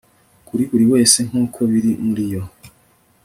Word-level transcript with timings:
Kuri 0.47 0.63
buri 0.69 0.85
wese 0.93 1.17
nkuko 1.27 1.59
biri 1.71 1.91
muriyo 2.05 2.41